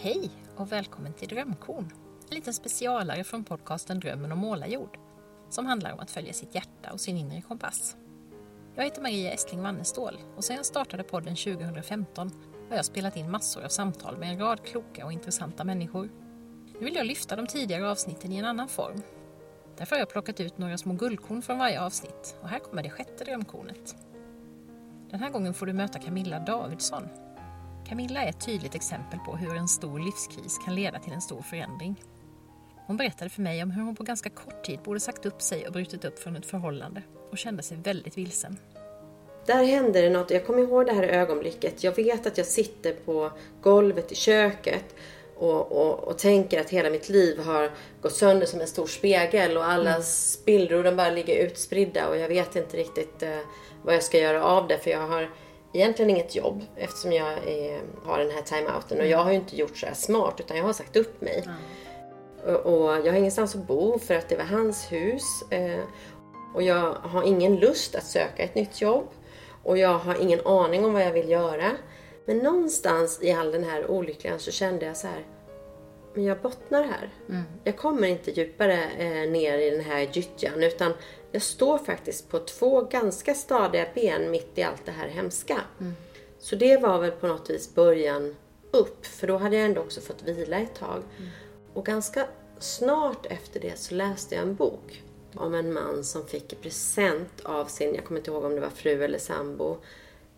Hej 0.00 0.30
och 0.56 0.72
välkommen 0.72 1.12
till 1.12 1.28
Drömkorn. 1.28 1.92
En 2.28 2.34
liten 2.34 2.54
specialare 2.54 3.24
från 3.24 3.44
podcasten 3.44 4.00
Drömmen 4.00 4.32
om 4.32 4.38
målarjord 4.38 4.98
som 5.50 5.66
handlar 5.66 5.92
om 5.92 5.98
att 5.98 6.10
följa 6.10 6.32
sitt 6.32 6.54
hjärta 6.54 6.92
och 6.92 7.00
sin 7.00 7.16
inre 7.16 7.42
kompass. 7.42 7.96
Jag 8.74 8.84
heter 8.84 9.02
Maria 9.02 9.32
Estling 9.32 9.62
Wannestål 9.62 10.18
och 10.36 10.44
sedan 10.44 10.56
jag 10.56 10.66
startade 10.66 11.02
podden 11.02 11.36
2015 11.36 12.30
har 12.68 12.76
jag 12.76 12.84
spelat 12.84 13.16
in 13.16 13.30
massor 13.30 13.64
av 13.64 13.68
samtal 13.68 14.16
med 14.16 14.32
en 14.32 14.38
rad 14.38 14.64
kloka 14.64 15.04
och 15.04 15.12
intressanta 15.12 15.64
människor. 15.64 16.10
Nu 16.78 16.84
vill 16.84 16.94
jag 16.94 17.06
lyfta 17.06 17.36
de 17.36 17.46
tidigare 17.46 17.90
avsnitten 17.90 18.32
i 18.32 18.36
en 18.36 18.44
annan 18.44 18.68
form. 18.68 19.02
Därför 19.76 19.96
har 19.96 20.00
jag 20.00 20.10
plockat 20.10 20.40
ut 20.40 20.58
några 20.58 20.78
små 20.78 20.94
guldkorn 20.94 21.42
från 21.42 21.58
varje 21.58 21.80
avsnitt 21.80 22.36
och 22.42 22.48
här 22.48 22.58
kommer 22.58 22.82
det 22.82 22.90
sjätte 22.90 23.24
drömkornet. 23.24 23.96
Den 25.10 25.20
här 25.20 25.30
gången 25.30 25.54
får 25.54 25.66
du 25.66 25.72
möta 25.72 25.98
Camilla 25.98 26.38
Davidsson 26.38 27.08
Camilla 27.88 28.22
är 28.22 28.28
ett 28.28 28.46
tydligt 28.46 28.74
exempel 28.74 29.18
på 29.18 29.36
hur 29.36 29.56
en 29.56 29.68
stor 29.68 29.98
livskris 29.98 30.58
kan 30.64 30.74
leda 30.74 30.98
till 30.98 31.12
en 31.12 31.20
stor 31.20 31.42
förändring. 31.42 32.02
Hon 32.86 32.96
berättade 32.96 33.30
för 33.30 33.42
mig 33.42 33.62
om 33.62 33.70
hur 33.70 33.82
hon 33.82 33.96
på 33.96 34.04
ganska 34.04 34.30
kort 34.30 34.64
tid 34.64 34.78
borde 34.84 35.00
sagt 35.00 35.26
upp 35.26 35.42
sig 35.42 35.66
och 35.66 35.72
brutit 35.72 36.04
upp 36.04 36.18
från 36.18 36.36
ett 36.36 36.46
förhållande 36.46 37.02
och 37.30 37.38
kände 37.38 37.62
sig 37.62 37.76
väldigt 37.76 38.18
vilsen. 38.18 38.56
Där 39.46 39.64
hände 39.64 40.00
det 40.00 40.10
något. 40.10 40.30
Jag 40.30 40.46
kommer 40.46 40.62
ihåg 40.62 40.86
det 40.86 40.92
här 40.92 41.02
ögonblicket. 41.02 41.84
Jag 41.84 41.96
vet 41.96 42.26
att 42.26 42.38
jag 42.38 42.46
sitter 42.46 42.92
på 42.92 43.30
golvet 43.62 44.12
i 44.12 44.14
köket 44.14 44.94
och, 45.36 45.72
och, 45.72 46.08
och, 46.08 46.18
tänker 46.18 46.60
att 46.60 46.70
hela 46.70 46.90
mitt 46.90 47.08
liv 47.08 47.38
har 47.38 47.70
gått 48.02 48.12
sönder 48.12 48.46
som 48.46 48.60
en 48.60 48.66
stor 48.66 48.86
spegel 48.86 49.56
och 49.56 49.64
alla 49.64 49.90
mm. 49.90 50.02
spillror 50.02 50.92
bara 50.92 51.10
ligger 51.10 51.46
utspridda 51.46 52.08
och 52.08 52.16
jag 52.16 52.28
vet 52.28 52.56
inte 52.56 52.76
riktigt 52.76 53.22
eh, 53.22 53.38
vad 53.82 53.94
jag 53.94 54.02
ska 54.02 54.18
göra 54.18 54.44
av 54.44 54.68
det 54.68 54.78
för 54.78 54.90
jag 54.90 55.08
har 55.08 55.30
egentligen 55.72 56.10
inget 56.10 56.34
jobb 56.34 56.62
eftersom 56.76 57.12
jag 57.12 57.32
är, 57.48 57.80
har 58.04 58.18
den 58.18 58.30
här 58.30 58.42
timeouten. 58.42 59.00
Och 59.00 59.06
jag 59.06 59.18
har 59.18 59.30
ju 59.30 59.36
inte 59.36 59.56
gjort 59.56 59.76
så 59.76 59.86
här 59.86 59.94
smart 59.94 60.40
utan 60.40 60.56
jag 60.56 60.64
har 60.64 60.72
sagt 60.72 60.96
upp 60.96 61.20
mig. 61.20 61.44
Mm. 61.44 62.56
Och, 62.56 62.66
och, 62.66 62.90
jag 62.90 63.12
har 63.12 63.18
ingenstans 63.18 63.54
att 63.54 63.66
bo 63.66 63.98
för 63.98 64.14
att 64.14 64.28
det 64.28 64.36
var 64.36 64.44
hans 64.44 64.92
hus. 64.92 65.42
Eh, 65.50 65.80
och 66.54 66.62
jag 66.62 66.94
har 66.94 67.22
ingen 67.22 67.56
lust 67.56 67.94
att 67.94 68.04
söka 68.04 68.42
ett 68.42 68.54
nytt 68.54 68.80
jobb. 68.80 69.08
Och 69.62 69.78
jag 69.78 69.98
har 69.98 70.22
ingen 70.22 70.46
aning 70.46 70.84
om 70.84 70.92
vad 70.92 71.02
jag 71.02 71.12
vill 71.12 71.28
göra. 71.28 71.70
Men 72.24 72.38
någonstans 72.38 73.22
i 73.22 73.32
all 73.32 73.52
den 73.52 73.64
här 73.64 73.90
olyckan 73.90 74.38
så 74.38 74.50
kände 74.50 74.86
jag 74.86 74.96
så 74.96 75.06
här. 75.06 75.24
Men 76.18 76.26
jag 76.26 76.40
bottnar 76.40 76.82
här. 76.82 77.10
Mm. 77.28 77.42
Jag 77.64 77.76
kommer 77.76 78.08
inte 78.08 78.30
djupare 78.30 78.90
eh, 78.98 79.30
ner 79.30 79.58
i 79.58 79.70
den 79.70 79.80
här 79.80 80.08
gyttjan 80.12 80.62
utan 80.62 80.92
jag 81.32 81.42
står 81.42 81.78
faktiskt 81.78 82.28
på 82.28 82.38
två 82.38 82.82
ganska 82.82 83.34
stadiga 83.34 83.86
ben 83.94 84.30
mitt 84.30 84.58
i 84.58 84.62
allt 84.62 84.84
det 84.84 84.92
här 84.92 85.08
hemska. 85.08 85.60
Mm. 85.80 85.92
Så 86.38 86.56
det 86.56 86.76
var 86.76 86.98
väl 86.98 87.10
på 87.10 87.26
något 87.26 87.50
vis 87.50 87.74
början 87.74 88.36
upp. 88.70 89.06
För 89.06 89.26
då 89.26 89.36
hade 89.36 89.56
jag 89.56 89.64
ändå 89.64 89.80
också 89.80 90.00
fått 90.00 90.22
vila 90.22 90.58
ett 90.58 90.74
tag. 90.74 91.02
Mm. 91.18 91.30
Och 91.74 91.86
ganska 91.86 92.26
snart 92.58 93.26
efter 93.26 93.60
det 93.60 93.78
så 93.78 93.94
läste 93.94 94.34
jag 94.34 94.42
en 94.42 94.54
bok 94.54 95.02
om 95.34 95.54
en 95.54 95.72
man 95.72 96.04
som 96.04 96.26
fick 96.26 96.52
i 96.52 96.56
present 96.56 97.40
av 97.42 97.64
sin, 97.64 97.94
jag 97.94 98.04
kommer 98.04 98.20
inte 98.20 98.30
ihåg 98.30 98.44
om 98.44 98.54
det 98.54 98.60
var 98.60 98.70
fru 98.70 99.04
eller 99.04 99.18
sambo, 99.18 99.76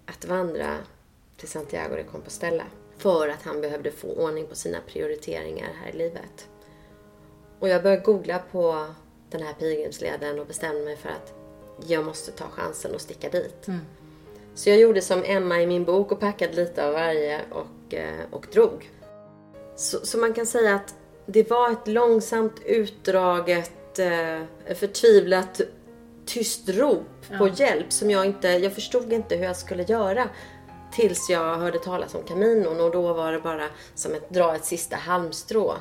att 0.06 0.24
vandra 0.24 0.76
till 1.36 1.48
Santiago 1.48 1.96
de 1.96 2.04
Compostela. 2.04 2.64
För 3.00 3.28
att 3.28 3.42
han 3.42 3.60
behövde 3.60 3.90
få 3.90 4.08
ordning 4.08 4.46
på 4.46 4.54
sina 4.54 4.78
prioriteringar 4.86 5.68
här 5.82 5.94
i 5.94 5.96
livet. 5.98 6.48
Och 7.58 7.68
jag 7.68 7.82
började 7.82 8.02
googla 8.02 8.38
på 8.52 8.86
den 9.30 9.42
här 9.42 9.52
pilgrimsleden 9.52 10.38
och 10.38 10.46
bestämde 10.46 10.84
mig 10.84 10.96
för 10.96 11.08
att 11.08 11.34
jag 11.86 12.04
måste 12.04 12.32
ta 12.32 12.44
chansen 12.44 12.94
och 12.94 13.00
sticka 13.00 13.28
dit. 13.28 13.68
Mm. 13.68 13.80
Så 14.54 14.70
jag 14.70 14.78
gjorde 14.78 15.02
som 15.02 15.22
Emma 15.24 15.60
i 15.60 15.66
min 15.66 15.84
bok 15.84 16.12
och 16.12 16.20
packade 16.20 16.52
lite 16.52 16.86
av 16.86 16.92
varje 16.92 17.40
och, 17.50 17.94
eh, 17.94 18.24
och 18.30 18.46
drog. 18.52 18.90
Så, 19.76 20.06
så 20.06 20.18
man 20.18 20.34
kan 20.34 20.46
säga 20.46 20.74
att 20.74 20.94
det 21.26 21.50
var 21.50 21.70
ett 21.70 21.88
långsamt 21.88 22.60
utdraget, 22.64 23.98
eh, 23.98 24.74
förtvivlat 24.74 25.60
tyst 26.26 26.68
rop 26.68 27.26
ja. 27.30 27.38
på 27.38 27.48
hjälp 27.48 27.92
som 27.92 28.10
jag 28.10 28.26
inte, 28.26 28.48
jag 28.48 28.72
förstod 28.72 29.12
inte 29.12 29.36
hur 29.36 29.44
jag 29.44 29.56
skulle 29.56 29.82
göra. 29.82 30.28
Tills 30.92 31.30
jag 31.30 31.56
hörde 31.56 31.78
talas 31.78 32.14
om 32.14 32.22
Caminon 32.22 32.80
och 32.80 32.90
då 32.90 33.12
var 33.12 33.32
det 33.32 33.40
bara 33.40 33.64
som 33.94 34.14
att 34.14 34.30
dra 34.30 34.54
ett 34.54 34.64
sista 34.64 34.96
halmstrå 34.96 35.76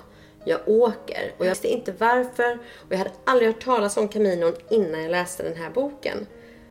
jag 0.46 0.60
åker. 0.68 1.34
Och 1.38 1.46
jag 1.46 1.52
visste 1.52 1.68
inte 1.68 1.92
varför 1.92 2.60
och 2.76 2.94
jag 2.94 2.98
hade 2.98 3.12
aldrig 3.26 3.50
hört 3.50 3.64
talas 3.64 3.98
om 3.98 4.08
Caminon 4.08 4.54
innan 4.70 5.02
jag 5.02 5.12
läste 5.12 5.44
den 5.44 5.56
här 5.56 5.70
boken. 5.70 6.28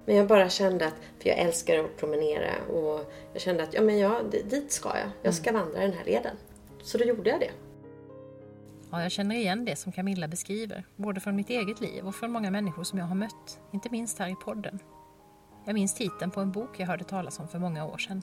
Men 0.06 0.16
jag 0.16 0.27
bara 0.27 0.48
kände 0.48 0.87
att, 0.87 0.94
för 1.19 1.28
jag 1.28 1.38
älskar 1.38 1.78
att 1.78 1.97
promenera 1.97 2.50
och 2.72 3.12
jag 3.32 3.43
kände 3.43 3.62
att 3.62 3.75
ja 3.75 3.82
men 3.82 3.98
ja, 3.98 4.21
dit 4.44 4.72
ska 4.72 4.88
jag. 4.88 5.10
Jag 5.22 5.34
ska 5.34 5.50
mm. 5.50 5.62
vandra 5.62 5.81
den 5.81 5.93
här 5.93 6.04
leden. 6.04 6.37
Så 6.82 6.98
då 6.98 7.04
gjorde 7.04 7.31
jag 7.31 7.41
det. 7.41 7.50
Ja, 8.91 9.03
jag 9.03 9.12
känner 9.12 9.37
igen 9.37 9.65
det 9.65 9.77
som 9.77 9.93
Camilla 9.93 10.28
beskriver, 10.28 10.84
både 10.97 11.21
från 11.21 11.37
mitt 11.37 11.50
eget 11.50 11.81
liv 11.81 12.06
och 12.06 12.15
från 12.15 12.32
många 12.32 12.50
människor 12.50 12.84
som 12.84 12.98
jag 12.98 13.06
har 13.06 13.15
mött, 13.15 13.60
inte 13.72 13.88
minst 13.91 14.19
här 14.19 14.28
i 14.28 14.34
podden. 14.34 14.78
Jag 15.65 15.75
minns 15.75 15.95
titeln 15.95 16.31
på 16.31 16.41
en 16.41 16.53
bok 16.53 16.71
jag 16.77 16.87
hörde 16.87 17.05
talas 17.05 17.41
om 17.41 17.49
för 17.49 17.59
många 17.59 17.85
år 17.85 17.99
sedan. 17.99 18.23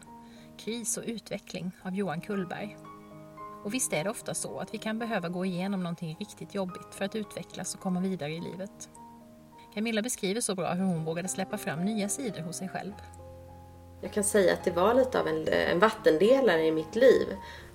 Kris 0.57 0.97
och 0.97 1.03
utveckling 1.07 1.71
av 1.83 1.95
Johan 1.95 2.21
Kullberg 2.21 2.77
och 3.65 3.73
visst 3.73 3.93
är 3.93 4.03
det 4.03 4.09
ofta 4.09 4.33
så 4.33 4.59
att 4.59 4.73
vi 4.73 4.77
kan 4.77 4.99
behöva 4.99 5.29
gå 5.29 5.45
igenom 5.45 5.83
någonting 5.83 6.17
riktigt 6.19 6.55
jobbigt 6.55 6.95
för 6.95 7.05
att 7.05 7.15
utvecklas 7.15 7.75
och 7.75 7.79
komma 7.79 7.99
vidare 7.99 8.31
i 8.31 8.39
livet. 8.39 8.89
Camilla 9.73 10.01
beskriver 10.01 10.41
så 10.41 10.55
bra 10.55 10.73
hur 10.73 10.85
hon 10.85 11.05
vågade 11.05 11.27
släppa 11.27 11.57
fram 11.57 11.85
nya 11.85 12.09
sidor 12.09 12.41
hos 12.41 12.57
sig 12.57 12.69
själv. 12.69 12.93
Jag 14.01 14.13
kan 14.13 14.23
säga 14.23 14.53
att 14.53 14.63
det 14.63 14.71
var 14.71 14.93
lite 14.93 15.19
av 15.19 15.27
en, 15.27 15.47
en 15.47 15.79
vattendelare 15.79 16.65
i 16.65 16.71
mitt 16.71 16.95
liv. 16.95 17.27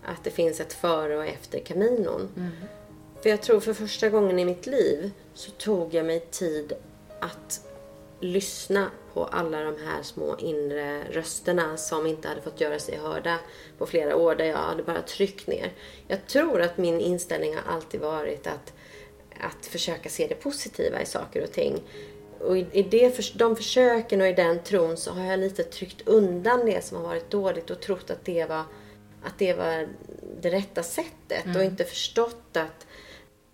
Att 0.05 0.25
det 0.25 0.31
finns 0.31 0.61
ett 0.61 0.73
före 0.73 1.17
och 1.17 1.25
efter 1.25 1.59
Caminon. 1.59 2.29
Mm. 2.37 2.51
För 3.23 3.31
jag 3.31 3.43
tror 3.43 3.61
för 3.61 3.75
första 3.75 4.09
gången 4.09 4.39
i 4.39 4.45
mitt 4.45 4.67
liv 4.67 5.13
så 5.35 5.51
tog 5.51 5.95
jag 5.95 6.07
mig 6.07 6.21
tid 6.21 6.73
att 7.21 7.70
lyssna 8.21 8.91
på 9.15 9.25
alla 9.25 9.65
de 9.65 9.77
här 9.85 10.03
små 10.03 10.37
inre 10.39 11.05
rösterna 11.11 11.77
som 11.77 12.07
inte 12.07 12.29
hade 12.29 12.43
fått 12.43 12.61
göra 12.61 12.79
sig 12.79 12.97
hörda 12.97 13.39
på 13.79 13.87
flera 13.87 14.17
år 14.17 14.35
där 14.35 14.45
jag 14.45 14.57
hade 14.57 14.83
bara 14.83 15.03
tryckt 15.03 15.47
ner. 15.47 15.73
Jag 16.09 16.27
tror 16.27 16.61
att 16.61 16.79
min 16.79 17.01
inställning 17.01 17.55
har 17.55 17.75
alltid 17.75 18.01
varit 18.01 18.47
att, 18.47 18.73
att 19.41 19.67
försöka 19.67 20.09
se 20.09 20.27
det 20.27 20.35
positiva 20.35 21.03
i 21.03 21.07
saker 21.07 21.43
och 21.43 21.53
ting. 21.53 21.83
Och 22.41 22.57
i 22.57 22.83
det, 22.91 23.39
de 23.39 23.57
försöken 23.57 24.21
och 24.21 24.27
i 24.27 24.33
den 24.33 24.63
tron 24.63 24.97
så 24.97 25.11
har 25.11 25.25
jag 25.25 25.41
lite 25.41 25.65
tryckt 25.65 26.09
undan 26.09 26.67
det 26.67 26.85
som 26.85 26.97
har 26.97 27.05
varit 27.05 27.31
dåligt 27.31 27.71
och 27.71 27.81
trott 27.81 28.11
att 28.11 28.25
det 28.25 28.49
var, 28.49 28.65
att 29.25 29.39
det, 29.39 29.55
var 29.55 29.89
det 30.41 30.51
rätta 30.51 30.83
sättet 30.83 31.45
mm. 31.45 31.57
och 31.57 31.63
inte 31.63 31.85
förstått 31.85 32.57
att, 32.57 32.87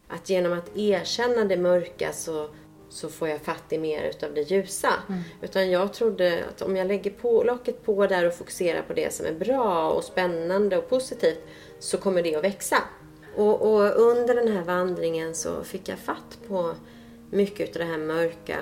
att 0.08 0.30
genom 0.30 0.52
att 0.52 0.76
erkänna 0.76 1.44
det 1.44 1.56
mörka 1.56 2.12
så 2.12 2.50
så 2.96 3.08
får 3.08 3.28
jag 3.28 3.40
fatt 3.40 3.72
i 3.72 3.78
mer 3.78 4.02
utav 4.02 4.34
det 4.34 4.50
ljusa. 4.50 4.92
Mm. 5.08 5.20
Utan 5.42 5.70
jag 5.70 5.92
trodde 5.92 6.44
att 6.48 6.62
om 6.62 6.76
jag 6.76 6.86
lägger 6.86 7.10
på, 7.10 7.42
locket 7.42 7.82
på 7.84 8.06
där 8.06 8.26
och 8.26 8.34
fokuserar 8.34 8.82
på 8.82 8.92
det 8.92 9.14
som 9.14 9.26
är 9.26 9.32
bra 9.32 9.90
och 9.90 10.04
spännande 10.04 10.78
och 10.78 10.88
positivt 10.88 11.40
så 11.78 11.98
kommer 11.98 12.22
det 12.22 12.36
att 12.36 12.44
växa. 12.44 12.76
Och, 13.36 13.62
och 13.62 14.00
under 14.00 14.34
den 14.34 14.52
här 14.52 14.62
vandringen 14.62 15.34
så 15.34 15.64
fick 15.64 15.88
jag 15.88 15.98
fatt 15.98 16.38
på 16.48 16.74
mycket 17.30 17.68
utav 17.68 17.80
det 17.80 17.88
här 17.92 17.98
mörka 17.98 18.58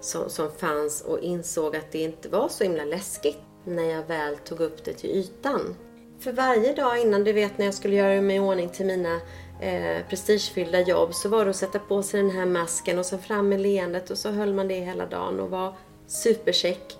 som, 0.00 0.30
som 0.30 0.50
fanns 0.50 1.00
och 1.00 1.20
insåg 1.20 1.76
att 1.76 1.92
det 1.92 1.98
inte 1.98 2.28
var 2.28 2.48
så 2.48 2.64
himla 2.64 2.84
läskigt 2.84 3.38
när 3.64 3.90
jag 3.90 4.06
väl 4.06 4.36
tog 4.36 4.60
upp 4.60 4.84
det 4.84 4.92
till 4.92 5.10
ytan. 5.10 5.76
För 6.20 6.32
varje 6.32 6.74
dag 6.74 6.98
innan, 6.98 7.24
du 7.24 7.32
vet 7.32 7.58
när 7.58 7.64
jag 7.64 7.74
skulle 7.74 7.96
göra 7.96 8.20
mig 8.20 8.36
i 8.36 8.40
ordning 8.40 8.68
till 8.68 8.86
mina 8.86 9.20
eh, 9.60 10.06
prestigefyllda 10.08 10.80
jobb 10.80 11.14
så 11.14 11.28
var 11.28 11.44
det 11.44 11.50
att 11.50 11.56
sätta 11.56 11.78
på 11.78 12.02
sig 12.02 12.22
den 12.22 12.30
här 12.30 12.46
masken 12.46 12.98
och 12.98 13.06
sen 13.06 13.18
fram 13.18 13.48
med 13.48 13.60
leendet 13.60 14.10
och 14.10 14.18
så 14.18 14.30
höll 14.30 14.54
man 14.54 14.68
det 14.68 14.80
hela 14.80 15.06
dagen 15.06 15.40
och 15.40 15.50
var 15.50 15.74
supercheck. 16.06 16.96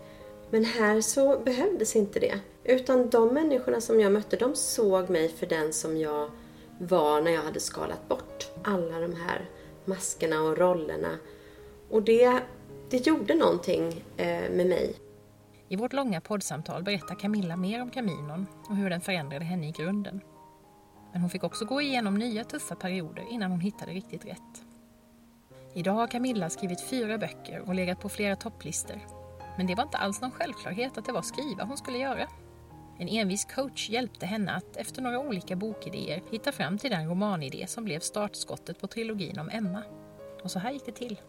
Men 0.51 0.65
här 0.65 1.01
så 1.01 1.39
behövdes 1.39 1.97
inte 1.97 2.21
det. 2.21 2.39
Utan 2.65 3.11
de 3.11 3.35
människorna 3.35 3.81
som 3.81 4.01
jag 4.01 4.13
mötte, 4.13 4.37
de 4.37 4.55
såg 4.55 5.11
mig 5.11 5.29
för 5.29 5.47
den 5.47 5.73
som 5.73 5.97
jag 5.97 6.31
var 6.79 7.21
när 7.21 7.31
jag 7.31 7.43
hade 7.43 7.61
skalat 7.61 8.09
bort 8.09 8.51
alla 8.65 9.01
de 9.01 9.15
här 9.15 9.49
maskerna 9.85 10.43
och 10.43 10.59
rollerna. 10.59 11.19
Och 11.91 12.03
det, 12.03 12.41
det 12.91 13.07
gjorde 13.07 13.35
någonting 13.35 14.05
eh, 14.17 14.51
med 14.51 14.67
mig. 14.67 14.95
I 15.69 15.77
vårt 15.77 15.93
långa 15.93 16.21
poddsamtal 16.21 16.83
berättar 16.83 17.15
Camilla 17.15 17.57
mer 17.57 17.83
om 17.83 17.91
Caminon 17.91 18.47
och 18.69 18.77
hur 18.77 18.91
den 18.91 19.01
förändrade 19.01 19.45
henne 19.45 19.69
i 19.69 19.71
grunden. 19.71 20.21
Men 21.19 21.23
hon 21.23 21.31
fick 21.31 21.45
också 21.45 21.65
gå 21.65 21.81
igenom 21.81 22.15
nya 22.15 22.45
tuffa 22.45 22.75
perioder 22.75 23.27
innan 23.31 23.51
hon 23.51 23.61
hittade 23.61 23.93
riktigt 23.93 24.25
rätt. 24.25 24.65
Idag 25.75 25.93
har 25.93 26.07
Camilla 26.07 26.51
skrivit 26.51 26.81
fyra 26.81 27.19
böcker 27.19 27.61
och 27.67 27.75
legat 27.75 28.01
på 28.01 28.09
flera 28.09 28.37
topplistor. 28.37 29.01
Men 29.57 29.67
det 29.67 29.75
var 29.75 29.83
inte 29.83 29.99
alls 29.99 30.21
någon 30.21 30.31
självklarhet 30.31 30.99
att 30.99 31.05
det 31.05 31.13
var 31.13 31.23
skriva 31.23 31.65
hon 31.65 31.77
skulle 31.77 31.99
göra. 31.99 32.29
En 32.99 33.09
envis 33.09 33.45
coach 33.45 33.91
hjälpte 33.91 34.27
henne 34.27 34.53
att 34.53 34.77
efter 34.77 35.03
några 35.03 35.19
olika 35.19 35.57
bokidéer 35.57 36.23
hitta 36.31 36.53
fram 36.53 36.79
till 36.79 36.91
den 36.91 37.09
romanidé 37.09 37.67
som 37.67 37.85
blev 37.85 38.01
startskottet 38.01 38.81
på 38.81 38.87
trilogin 38.87 39.39
om 39.39 39.51
Emma. 39.51 39.83
Och 40.43 40.51
så 40.51 40.59
här 40.59 40.73
gick 40.73 40.87
det 40.87 40.93
till. 40.93 41.21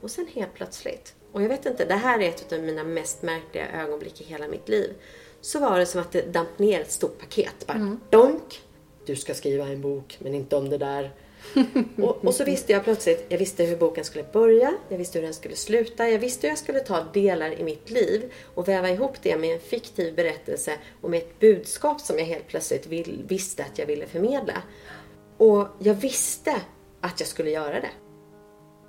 Och 0.00 0.10
sen 0.10 0.26
helt 0.34 0.54
plötsligt, 0.54 1.16
och 1.32 1.42
jag 1.42 1.48
vet 1.48 1.66
inte, 1.66 1.84
det 1.84 1.94
här 1.94 2.20
är 2.20 2.28
ett 2.28 2.52
av 2.52 2.60
mina 2.60 2.84
mest 2.84 3.22
märkliga 3.22 3.68
ögonblick 3.68 4.20
i 4.20 4.24
hela 4.24 4.48
mitt 4.48 4.68
liv 4.68 4.94
så 5.40 5.60
var 5.60 5.78
det 5.78 5.86
som 5.86 6.00
att 6.00 6.12
det 6.12 6.32
damp 6.32 6.58
ner 6.58 6.80
ett 6.80 6.90
stort 6.90 7.18
paket. 7.18 7.66
Bara 7.66 7.78
mm. 7.78 8.00
donk. 8.10 8.62
du 9.06 9.16
ska 9.16 9.34
skriva 9.34 9.66
en 9.66 9.80
bok 9.80 10.18
men 10.20 10.34
inte 10.34 10.56
om 10.56 10.70
det 10.70 10.78
där. 10.78 11.14
och, 12.02 12.24
och, 12.24 12.34
så 12.34 12.44
visste 12.44 12.72
jag 12.72 12.84
plötsligt, 12.84 13.26
jag 13.28 13.38
visste 13.38 13.64
hur 13.64 13.76
boken 13.76 14.04
skulle 14.04 14.24
börja, 14.32 14.74
jag 14.88 14.98
visste 14.98 15.18
hur 15.18 15.24
den 15.24 15.34
skulle 15.34 15.56
sluta, 15.56 16.08
jag 16.08 16.18
visste 16.18 16.46
hur 16.46 16.52
jag 16.52 16.58
skulle 16.58 16.80
ta 16.80 17.04
delar 17.12 17.60
i 17.60 17.64
mitt 17.64 17.90
liv 17.90 18.32
och 18.54 18.68
väva 18.68 18.90
ihop 18.90 19.22
det 19.22 19.38
med 19.38 19.54
en 19.54 19.60
fiktiv 19.60 20.14
berättelse 20.14 20.72
och 21.00 21.10
med 21.10 21.18
ett 21.18 21.40
budskap 21.40 22.00
som 22.00 22.18
jag 22.18 22.24
helt 22.24 22.48
plötsligt 22.48 22.86
vill, 22.86 23.24
visste 23.28 23.64
att 23.64 23.78
jag 23.78 23.86
ville 23.86 24.06
förmedla. 24.06 24.62
Och 25.36 25.68
jag 25.78 25.94
visste 25.94 26.56
att 27.00 27.20
jag 27.20 27.28
skulle 27.28 27.50
göra 27.50 27.80
det. 27.80 27.90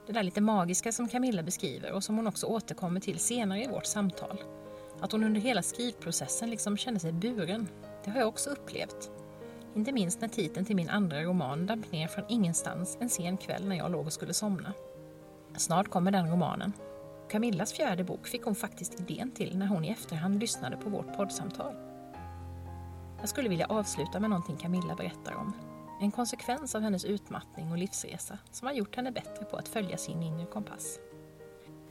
Det 0.07 0.13
där 0.13 0.23
lite 0.23 0.41
magiska 0.41 0.91
som 0.91 1.07
Camilla 1.07 1.43
beskriver 1.43 1.91
och 1.91 2.03
som 2.03 2.15
hon 2.15 2.27
också 2.27 2.45
återkommer 2.45 2.99
till 2.99 3.19
senare 3.19 3.63
i 3.63 3.67
vårt 3.67 3.85
samtal. 3.85 4.43
Att 5.01 5.11
hon 5.11 5.23
under 5.23 5.41
hela 5.41 5.61
skrivprocessen 5.61 6.49
liksom 6.49 6.77
kände 6.77 6.99
sig 6.99 7.11
buren. 7.11 7.67
Det 8.03 8.11
har 8.11 8.19
jag 8.19 8.27
också 8.27 8.49
upplevt. 8.49 9.11
Inte 9.75 9.91
minst 9.91 10.21
när 10.21 10.27
titeln 10.27 10.65
till 10.65 10.75
min 10.75 10.89
andra 10.89 11.23
roman 11.23 11.65
damp 11.65 11.91
ner 11.91 12.07
från 12.07 12.25
ingenstans 12.29 12.97
en 13.01 13.09
sen 13.09 13.37
kväll 13.37 13.67
när 13.67 13.75
jag 13.75 13.91
låg 13.91 14.05
och 14.05 14.13
skulle 14.13 14.33
somna. 14.33 14.73
Snart 15.57 15.89
kommer 15.89 16.11
den 16.11 16.31
romanen. 16.31 16.73
Camillas 17.29 17.73
fjärde 17.73 18.03
bok 18.03 18.27
fick 18.27 18.43
hon 18.43 18.55
faktiskt 18.55 18.99
idén 18.99 19.31
till 19.31 19.57
när 19.57 19.67
hon 19.67 19.85
i 19.85 19.89
efterhand 19.89 20.39
lyssnade 20.39 20.77
på 20.77 20.89
vårt 20.89 21.17
poddsamtal. 21.17 21.73
Jag 23.19 23.29
skulle 23.29 23.49
vilja 23.49 23.65
avsluta 23.65 24.19
med 24.19 24.29
någonting 24.29 24.57
Camilla 24.57 24.95
berättar 24.95 25.35
om. 25.35 25.53
En 26.01 26.11
konsekvens 26.11 26.75
av 26.75 26.81
hennes 26.81 27.05
utmattning 27.05 27.71
och 27.71 27.77
livsresa 27.77 28.37
som 28.51 28.67
har 28.67 28.73
gjort 28.73 28.95
henne 28.95 29.11
bättre 29.11 29.45
på 29.45 29.57
att 29.57 29.67
följa 29.67 29.97
sin 29.97 30.23
inre 30.23 30.45
kompass. 30.45 30.99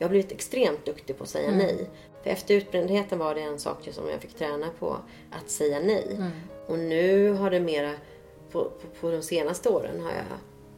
Jag 0.01 0.07
har 0.07 0.11
blivit 0.11 0.33
extremt 0.33 0.85
duktig 0.85 1.19
på 1.19 1.23
att 1.23 1.29
säga 1.29 1.49
mm. 1.49 1.59
nej. 1.59 1.91
För 2.23 2.31
efter 2.31 2.55
utbrändheten 2.55 3.19
var 3.19 3.35
det 3.35 3.41
en 3.41 3.59
sak 3.59 3.89
som 3.93 4.09
jag 4.11 4.21
fick 4.21 4.35
träna 4.35 4.67
på, 4.79 4.97
att 5.31 5.51
säga 5.51 5.81
nej. 5.81 6.07
Mm. 6.11 6.31
Och 6.67 6.79
nu 6.79 7.33
har 7.33 7.51
det 7.51 7.61
mera, 7.61 7.93
på, 8.51 8.65
på, 8.65 8.87
på, 9.01 9.11
de 9.11 9.23
senaste 9.23 9.69
åren 9.69 10.03
har 10.03 10.11
jag 10.11 10.25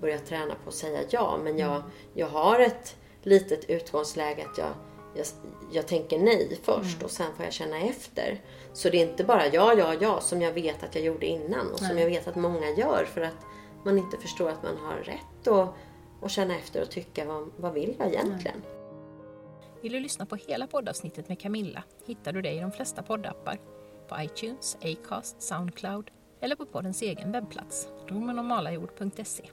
börjat 0.00 0.26
träna 0.26 0.54
på 0.64 0.68
att 0.68 0.74
säga 0.74 1.00
ja. 1.10 1.38
Men 1.42 1.58
jag, 1.58 1.76
mm. 1.76 1.82
jag 2.14 2.26
har 2.26 2.60
ett 2.60 2.96
litet 3.22 3.70
utgångsläge 3.70 4.46
att 4.50 4.58
jag, 4.58 4.70
jag, 5.14 5.26
jag 5.72 5.86
tänker 5.86 6.18
nej 6.18 6.58
först 6.62 6.94
mm. 6.94 7.04
och 7.04 7.10
sen 7.10 7.34
får 7.36 7.44
jag 7.44 7.52
känna 7.52 7.80
efter. 7.80 8.40
Så 8.72 8.90
det 8.90 8.96
är 9.02 9.08
inte 9.08 9.24
bara 9.24 9.46
ja, 9.46 9.74
ja, 9.74 9.94
ja 10.00 10.20
som 10.20 10.42
jag 10.42 10.52
vet 10.52 10.82
att 10.82 10.94
jag 10.94 11.04
gjorde 11.04 11.26
innan 11.26 11.72
och 11.72 11.78
som 11.78 11.98
jag 11.98 12.06
vet 12.06 12.28
att 12.28 12.36
många 12.36 12.70
gör 12.70 13.08
för 13.14 13.20
att 13.20 13.46
man 13.84 13.98
inte 13.98 14.16
förstår 14.16 14.48
att 14.48 14.62
man 14.62 14.76
har 14.76 14.96
rätt 14.96 15.48
att 15.48 15.74
och 16.20 16.30
känna 16.30 16.58
efter 16.58 16.82
och 16.82 16.90
tycka 16.90 17.24
vad, 17.24 17.50
vad 17.56 17.72
vill 17.72 17.94
jag 17.98 18.08
egentligen? 18.08 18.56
Mm. 18.56 18.81
Vill 19.82 19.92
du 19.92 20.00
lyssna 20.00 20.26
på 20.26 20.36
hela 20.36 20.66
poddavsnittet 20.66 21.28
med 21.28 21.40
Camilla 21.40 21.82
hittar 22.06 22.32
du 22.32 22.42
det 22.42 22.52
i 22.52 22.60
de 22.60 22.72
flesta 22.72 23.02
poddappar. 23.02 23.60
På 24.08 24.16
iTunes, 24.22 24.76
Acast, 24.80 25.42
Soundcloud 25.42 26.10
eller 26.40 26.56
på 26.56 26.66
poddens 26.66 27.02
egen 27.02 27.32
webbplats, 27.32 27.88
drömmenormalajord.se. 28.08 29.44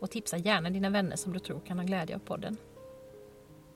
Och 0.00 0.10
tipsa 0.10 0.36
gärna 0.36 0.70
dina 0.70 0.90
vänner 0.90 1.16
som 1.16 1.32
du 1.32 1.38
tror 1.38 1.60
kan 1.60 1.78
ha 1.78 1.86
glädje 1.86 2.16
av 2.16 2.20
podden. 2.20 2.56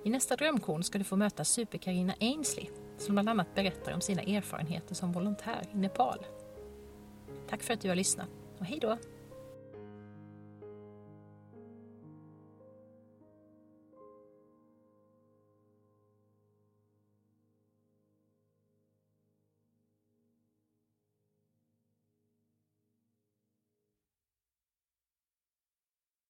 I 0.05 0.11
nästa 0.11 0.37
drömkorn 0.37 0.83
ska 0.83 0.99
du 0.99 1.05
få 1.05 1.17
möta 1.17 1.45
super-Carina 1.45 2.15
Ainsley 2.21 2.67
som 2.99 3.15
bland 3.15 3.29
annat 3.29 3.55
berättar 3.55 3.93
om 3.93 4.01
sina 4.01 4.23
erfarenheter 4.23 4.95
som 4.95 5.13
volontär 5.13 5.63
i 5.73 5.77
Nepal. 5.77 6.27
Tack 7.49 7.63
för 7.63 7.75
att 7.75 7.81
du 7.81 7.89
har 7.89 7.97
lyssnat 7.97 8.29
och 8.59 8.65
hej 8.65 8.79
då! 8.81 8.99